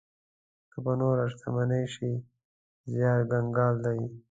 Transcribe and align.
که 0.71 0.77
په 0.85 0.91
نوره 0.99 1.25
شتمني 1.33 1.83
شي 1.93 2.11
زيار 2.93 3.19
کنګال 3.31 3.75
دی. 3.85 3.99